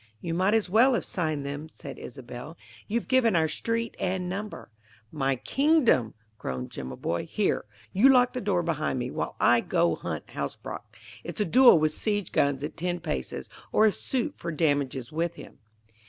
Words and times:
"You 0.19 0.33
might 0.33 0.55
as 0.55 0.67
well 0.67 0.95
have 0.95 1.05
signed 1.05 1.45
them," 1.45 1.69
said 1.69 1.99
Isobel. 1.99 2.57
"You've 2.87 3.07
given 3.07 3.35
our 3.35 3.47
street 3.47 3.95
and 3.99 4.27
number." 4.27 4.71
"My 5.11 5.35
kingdom!" 5.35 6.15
groaned 6.39 6.71
Jimaboy. 6.71 7.27
"Here 7.27 7.65
you 7.93 8.09
lock 8.09 8.33
the 8.33 8.41
door 8.41 8.63
behind 8.63 8.97
me, 8.97 9.11
while 9.11 9.35
I 9.39 9.59
go 9.61 9.93
hunt 9.93 10.27
Hasbrouck. 10.31 10.97
It's 11.23 11.39
a 11.39 11.45
duel 11.45 11.77
with 11.77 11.91
siege 11.91 12.31
guns 12.31 12.63
at 12.63 12.77
ten 12.77 12.99
paces, 12.99 13.47
or 13.71 13.85
a 13.85 13.91
suit 13.91 14.33
for 14.37 14.51
damages 14.51 15.11
with 15.11 15.35
him." 15.35 15.59